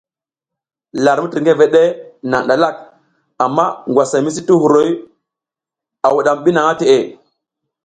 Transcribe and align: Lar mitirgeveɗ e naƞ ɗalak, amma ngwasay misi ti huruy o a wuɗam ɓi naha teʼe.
Lar 1.03 1.17
mitirgeveɗ 1.23 1.73
e 1.83 1.85
naƞ 2.29 2.41
ɗalak, 2.47 2.77
amma 3.43 3.65
ngwasay 3.89 4.21
misi 4.23 4.41
ti 4.47 4.53
huruy 4.61 4.89
o 4.97 4.99
a 6.05 6.07
wuɗam 6.15 6.37
ɓi 6.43 6.51
naha 6.53 6.71
teʼe. 6.79 6.97